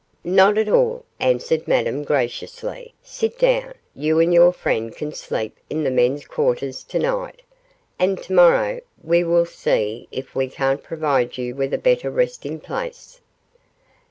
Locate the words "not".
0.23-0.57